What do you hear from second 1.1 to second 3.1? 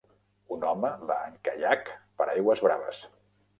va en caiac per aigües braves.